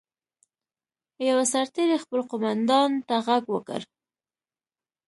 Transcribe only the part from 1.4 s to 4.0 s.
سرتېري خپل قوماندان ته غږ وکړ.